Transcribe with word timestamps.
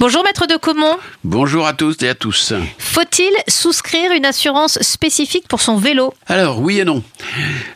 Bonjour 0.00 0.24
maître 0.24 0.46
de 0.46 0.56
Comont. 0.56 0.96
Bonjour 1.24 1.66
à 1.66 1.74
tous 1.74 1.94
et 2.02 2.08
à 2.08 2.14
tous. 2.14 2.54
Faut-il 2.78 3.30
souscrire 3.48 4.12
une 4.12 4.24
assurance 4.24 4.78
spécifique 4.80 5.46
pour 5.46 5.60
son 5.60 5.76
vélo? 5.76 6.14
Alors 6.26 6.58
oui 6.60 6.80
et 6.80 6.84
non. 6.84 7.02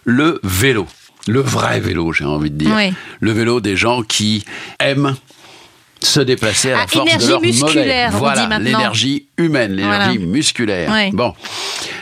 Le 0.05 0.41
vélo, 0.43 0.87
le 1.29 1.41
vrai 1.43 1.81
vélo 1.81 2.13
j'ai 2.15 2.25
envie 2.25 2.51
de 2.51 2.57
dire. 2.57 2.75
Oui. 2.75 2.95
Le 3.21 3.33
vélo 3.33 3.61
des 3.61 3.77
gens 3.77 4.03
qui 4.03 4.43
aiment 4.81 5.15
se 6.01 6.21
déplacer 6.21 6.73
à 6.73 6.77
la 6.77 6.83
Ah, 6.85 6.87
force 6.87 7.19
de 7.19 7.29
leur 7.29 7.41
musculaire, 7.43 8.11
mollet. 8.13 8.19
Voilà, 8.19 8.59
l'énergie 8.59 9.27
humaine, 9.37 9.73
l'énergie 9.73 10.17
Voilà. 10.19 10.33
musculaire. 10.33 10.91
Oui. 10.93 11.11
Bon, 11.13 11.35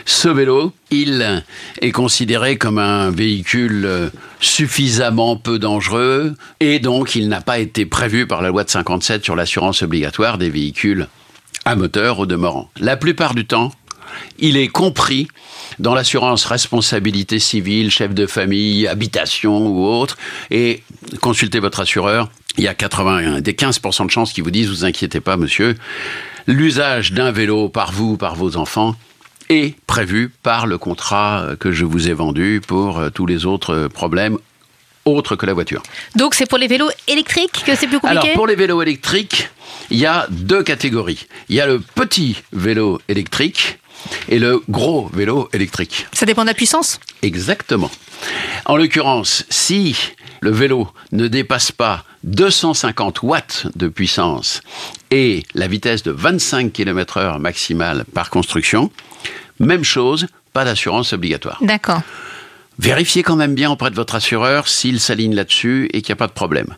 ce 0.05 0.27
vélo, 0.27 0.73
il 0.91 1.43
est 1.81 1.91
considéré 1.91 2.57
comme 2.57 2.77
un 2.77 3.09
véhicule 3.09 3.85
euh, 3.85 4.09
suffisamment 4.39 5.37
peu 5.37 5.59
dangereux 5.59 6.35
et 6.59 6.79
donc 6.79 7.15
il 7.15 7.29
n'a 7.29 7.41
pas 7.41 7.59
été 7.59 7.85
prévu 7.85 8.27
par 8.27 8.41
la 8.41 8.49
loi 8.49 8.63
de 8.63 8.69
57 8.69 9.23
sur 9.23 9.35
l'assurance 9.35 9.81
obligatoire 9.81 10.37
des 10.37 10.49
véhicules 10.49 11.07
à 11.65 11.75
moteur 11.75 12.19
au 12.19 12.25
demeurant. 12.25 12.69
La 12.79 12.97
plupart 12.97 13.33
du 13.33 13.45
temps, 13.45 13.71
il 14.39 14.57
est 14.57 14.67
compris 14.67 15.27
dans 15.79 15.95
l'assurance 15.95 16.45
responsabilité 16.45 17.39
civile, 17.39 17.89
chef 17.89 18.13
de 18.13 18.27
famille, 18.27 18.87
habitation 18.87 19.67
ou 19.67 19.85
autre, 19.85 20.17
et 20.51 20.83
consultez 21.21 21.59
votre 21.59 21.79
assureur. 21.79 22.29
Il 22.57 22.63
y 22.63 22.67
a 22.67 22.75
80, 22.75 23.41
des 23.41 23.53
15% 23.53 24.05
de 24.05 24.11
chances 24.11 24.33
qui 24.33 24.41
vous 24.41 24.51
disent, 24.51 24.69
vous 24.69 24.85
inquiétez 24.85 25.19
pas, 25.19 25.37
monsieur, 25.37 25.75
l'usage 26.45 27.13
d'un 27.13 27.31
vélo 27.31 27.69
par 27.69 27.91
vous, 27.91 28.17
par 28.17 28.35
vos 28.35 28.57
enfants, 28.57 28.95
est 29.49 29.75
prévu 29.87 30.31
par 30.43 30.67
le 30.67 30.77
contrat 30.77 31.41
euh, 31.43 31.55
que 31.55 31.71
je 31.71 31.85
vous 31.85 32.09
ai 32.09 32.13
vendu 32.13 32.61
pour 32.65 32.99
euh, 32.99 33.09
tous 33.09 33.25
les 33.25 33.45
autres 33.45 33.73
euh, 33.73 33.89
problèmes 33.89 34.37
autres 35.05 35.35
que 35.35 35.45
la 35.45 35.53
voiture. 35.53 35.83
Donc 36.15 36.33
c'est 36.33 36.45
pour 36.45 36.57
les 36.57 36.67
vélos 36.67 36.89
électriques 37.07 37.63
que 37.65 37.75
c'est 37.75 37.87
plus 37.87 37.99
compliqué 37.99 38.21
Alors, 38.21 38.35
pour 38.35 38.47
les 38.47 38.55
vélos 38.55 38.81
électriques, 38.81 39.49
il 39.89 39.99
y 39.99 40.05
a 40.05 40.27
deux 40.29 40.63
catégories. 40.63 41.27
Il 41.49 41.55
y 41.55 41.61
a 41.61 41.67
le 41.67 41.79
petit 41.79 42.37
vélo 42.53 43.01
électrique 43.09 43.79
et 44.29 44.39
le 44.39 44.61
gros 44.69 45.09
vélo 45.13 45.49
électrique. 45.53 46.07
Ça 46.13 46.25
dépend 46.25 46.43
de 46.43 46.47
la 46.47 46.53
puissance 46.53 46.99
Exactement. 47.21 47.91
En 48.65 48.77
l'occurrence, 48.77 49.45
si 49.49 49.95
le 50.41 50.51
vélo 50.51 50.89
ne 51.11 51.27
dépasse 51.27 51.71
pas 51.71 52.05
250 52.23 53.23
watts 53.23 53.67
de 53.75 53.87
puissance 53.87 54.61
et 55.11 55.43
la 55.53 55.67
vitesse 55.67 56.03
de 56.03 56.11
25 56.11 56.71
km 56.71 57.17
heure 57.17 57.39
maximale 57.39 58.05
par 58.13 58.29
construction, 58.29 58.91
même 59.63 59.83
chose, 59.83 60.27
pas 60.53 60.65
d'assurance 60.65 61.13
obligatoire. 61.13 61.57
D'accord. 61.61 62.01
Vérifiez 62.79 63.23
quand 63.23 63.35
même 63.35 63.53
bien 63.53 63.69
auprès 63.69 63.91
de 63.91 63.95
votre 63.95 64.15
assureur 64.15 64.67
s'il 64.67 64.99
s'aligne 64.99 65.35
là-dessus 65.35 65.89
et 65.93 66.01
qu'il 66.01 66.11
n'y 66.11 66.17
a 66.17 66.21
pas 66.21 66.27
de 66.27 66.33
problème. 66.33 66.75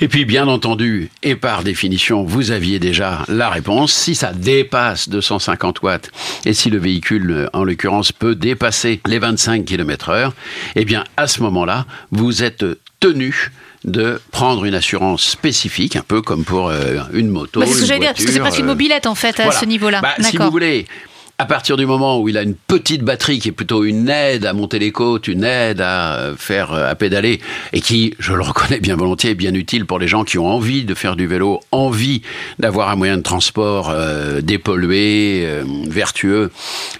Et 0.00 0.06
puis, 0.06 0.24
bien 0.24 0.46
entendu, 0.46 1.10
et 1.24 1.34
par 1.34 1.64
définition, 1.64 2.22
vous 2.22 2.52
aviez 2.52 2.78
déjà 2.78 3.24
la 3.26 3.50
réponse. 3.50 3.92
Si 3.92 4.14
ça 4.14 4.32
dépasse 4.32 5.08
250 5.08 5.82
watts 5.82 6.10
et 6.44 6.54
si 6.54 6.70
le 6.70 6.78
véhicule, 6.78 7.50
en 7.52 7.64
l'occurrence, 7.64 8.12
peut 8.12 8.36
dépasser 8.36 9.00
les 9.06 9.18
25 9.18 9.64
km 9.64 10.10
heure, 10.10 10.34
eh 10.76 10.84
bien, 10.84 11.02
à 11.16 11.26
ce 11.26 11.42
moment-là, 11.42 11.84
vous 12.12 12.44
êtes 12.44 12.64
tenu 13.00 13.50
de 13.84 14.20
prendre 14.30 14.64
une 14.64 14.74
assurance 14.74 15.24
spécifique, 15.24 15.96
un 15.96 16.02
peu 16.02 16.22
comme 16.22 16.44
pour 16.44 16.68
euh, 16.68 16.98
une 17.12 17.28
moto. 17.28 17.60
Bah, 17.60 17.66
c'est 17.66 17.74
ce 17.74 17.80
que 17.80 17.86
j'allais 17.86 18.00
dire, 18.00 18.12
parce 18.12 18.24
que 18.24 18.32
c'est 18.32 18.40
presque 18.40 18.58
une 18.58 18.64
euh, 18.64 18.68
mobilette 18.68 19.06
en 19.06 19.14
fait 19.14 19.38
à 19.40 19.44
voilà. 19.44 19.58
ce 19.58 19.64
niveau-là. 19.64 20.00
Bah, 20.00 20.14
si 20.20 20.36
vous 20.36 20.50
voulez, 20.50 20.86
à 21.40 21.46
partir 21.46 21.76
du 21.76 21.86
moment 21.86 22.20
où 22.20 22.28
il 22.28 22.36
a 22.36 22.42
une 22.42 22.56
petite 22.56 23.02
batterie 23.02 23.38
qui 23.38 23.50
est 23.50 23.52
plutôt 23.52 23.84
une 23.84 24.08
aide 24.08 24.44
à 24.44 24.52
monter 24.52 24.80
les 24.80 24.90
côtes, 24.90 25.28
une 25.28 25.44
aide 25.44 25.80
à 25.80 26.16
euh, 26.16 26.36
faire 26.36 26.72
euh, 26.72 26.90
à 26.90 26.96
pédaler, 26.96 27.40
et 27.72 27.80
qui, 27.80 28.14
je 28.18 28.34
le 28.34 28.42
reconnais 28.42 28.80
bien 28.80 28.96
volontiers, 28.96 29.30
est 29.30 29.36
bien 29.36 29.54
utile 29.54 29.86
pour 29.86 30.00
les 30.00 30.08
gens 30.08 30.24
qui 30.24 30.36
ont 30.36 30.48
envie 30.48 30.84
de 30.84 30.94
faire 30.94 31.14
du 31.14 31.28
vélo, 31.28 31.60
envie 31.70 32.22
d'avoir 32.58 32.88
un 32.88 32.96
moyen 32.96 33.18
de 33.18 33.22
transport 33.22 33.90
euh, 33.90 34.40
dépollué, 34.40 35.46
vertueux, 35.88 36.50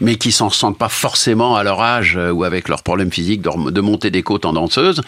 mais 0.00 0.14
qui 0.14 0.31
s'en 0.31 0.50
sentent 0.50 0.78
pas 0.78 0.89
forcément 0.89 1.56
à 1.56 1.64
leur 1.64 1.81
âge 1.81 2.16
ou 2.33 2.44
avec 2.44 2.69
leurs 2.69 2.84
problèmes 2.84 3.11
physiques 3.11 3.43
de, 3.43 3.71
de 3.72 3.81
monter 3.81 4.12
des 4.12 4.22
côtes 4.22 4.47
en 4.47 4.53
danseuse, 4.53 5.00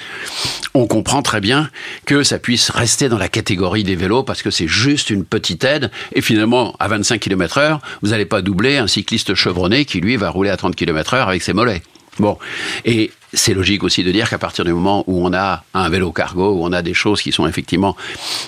on 0.74 0.88
comprend 0.88 1.22
très 1.22 1.40
bien 1.40 1.70
que 2.04 2.24
ça 2.24 2.40
puisse 2.40 2.70
rester 2.70 3.08
dans 3.08 3.18
la 3.18 3.28
catégorie 3.28 3.84
des 3.84 3.94
vélos 3.94 4.24
parce 4.24 4.42
que 4.42 4.50
c'est 4.50 4.66
juste 4.66 5.10
une 5.10 5.24
petite 5.24 5.62
aide 5.62 5.92
et 6.14 6.20
finalement 6.20 6.74
à 6.80 6.88
25 6.88 7.20
km 7.20 7.58
heure, 7.58 7.80
vous 8.02 8.10
n'allez 8.10 8.24
pas 8.24 8.42
doubler 8.42 8.78
un 8.78 8.88
cycliste 8.88 9.19
chevronné 9.34 9.84
qui 9.84 10.00
lui 10.00 10.16
va 10.16 10.30
rouler 10.30 10.50
à 10.50 10.56
30 10.56 10.74
km 10.76 11.14
heure 11.14 11.28
avec 11.28 11.42
ses 11.42 11.52
mollets. 11.52 11.82
Bon, 12.18 12.36
et 12.84 13.12
c'est 13.32 13.54
logique 13.54 13.84
aussi 13.84 14.02
de 14.02 14.10
dire 14.10 14.28
qu'à 14.28 14.36
partir 14.38 14.64
du 14.64 14.72
moment 14.72 15.04
où 15.06 15.24
on 15.24 15.32
a 15.32 15.62
un 15.72 15.88
vélo 15.88 16.10
cargo, 16.12 16.50
où 16.54 16.64
on 16.66 16.72
a 16.72 16.82
des 16.82 16.92
choses 16.94 17.22
qui 17.22 17.30
sont 17.32 17.46
effectivement 17.46 17.96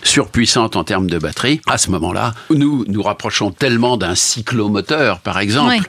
surpuissantes 0.03 0.75
en 0.77 0.85
termes 0.85 1.09
de 1.09 1.19
batterie, 1.19 1.61
à 1.69 1.79
ce 1.79 1.91
moment-là, 1.91 2.35
nous 2.51 2.85
nous 2.89 3.03
rapprochons 3.03 3.51
tellement 3.53 3.97
d'un 3.97 4.15
cyclomoteur, 4.15 5.21
par 5.21 5.39
exemple, 5.39 5.75
Oui. 5.79 5.81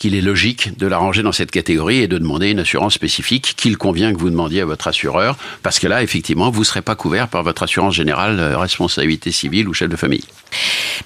qu'il 0.00 0.14
est 0.16 0.20
logique 0.20 0.76
de 0.76 0.86
la 0.88 0.98
ranger 0.98 1.22
dans 1.22 1.32
cette 1.32 1.52
catégorie 1.52 1.98
et 1.98 2.08
de 2.08 2.18
demander 2.18 2.50
une 2.50 2.58
assurance 2.58 2.94
spécifique 2.94 3.54
qu'il 3.56 3.76
convient 3.78 4.12
que 4.12 4.18
vous 4.18 4.30
demandiez 4.30 4.62
à 4.62 4.64
votre 4.66 4.88
assureur, 4.88 5.36
parce 5.62 5.78
que 5.78 5.86
là, 5.86 6.02
effectivement, 6.02 6.50
vous 6.50 6.60
ne 6.60 6.64
serez 6.64 6.82
pas 6.82 6.96
couvert 6.96 7.28
par 7.28 7.42
votre 7.44 7.62
assurance 7.62 7.94
générale, 7.94 8.38
euh, 8.40 8.58
responsabilité 8.58 9.30
civile 9.30 9.68
ou 9.68 9.74
chef 9.74 9.88
de 9.88 9.96
famille. 9.96 10.24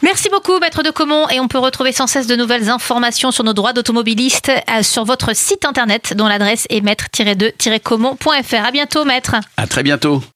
Merci 0.05 0.29
beaucoup 0.29 0.59
maître 0.59 0.83
de 0.83 0.91
Comont 0.91 1.31
et 1.31 1.41
on 1.41 1.49
peut 1.49 1.57
retrouver 1.57 1.91
sans 1.91 2.07
cesse 2.07 2.27
de 2.27 2.37
nouvelles 2.37 2.69
informations 2.69 3.31
sur 3.31 3.43
nos 3.43 3.55
droits 3.55 3.73
d'automobiliste 3.73 4.51
euh, 4.51 4.83
sur 4.83 5.07
votre 5.07 5.35
site 5.35 5.65
internet 5.65 6.13
dont 6.15 6.29
l'adresse 6.29 6.67
est 6.69 6.83
maître-2-comont.fr. 6.83 8.67
À 8.67 8.71
bientôt 8.71 9.07
maître. 9.07 9.37
À 9.57 9.67
très 9.67 9.83
bientôt. 9.83 10.23